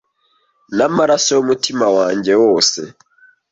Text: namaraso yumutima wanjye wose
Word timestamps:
namaraso 0.77 1.29
yumutima 1.37 1.85
wanjye 1.97 2.33
wose 2.43 2.79